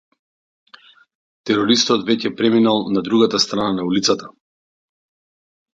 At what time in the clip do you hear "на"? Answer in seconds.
3.81-3.87